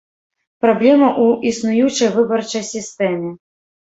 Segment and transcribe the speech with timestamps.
[0.65, 3.29] Праблема ў існуючай выбарчай сістэме.